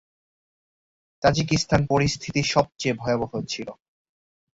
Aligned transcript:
Tajikistan 1.23 1.81
পরিস্থিতি 1.89 2.41
সবচেয়ে 2.53 2.93
ভয়াবহ 2.93 3.31
ছিল। 3.47 3.67